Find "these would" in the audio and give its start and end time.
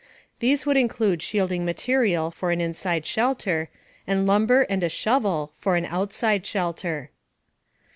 0.39-0.77